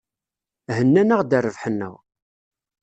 [0.77, 1.95] Hennan-aɣ-d rrbeḥ-nneɣ.